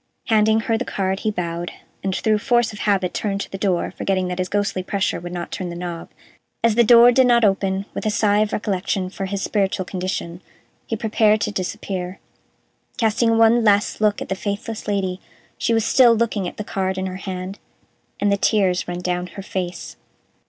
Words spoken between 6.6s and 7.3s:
As the door did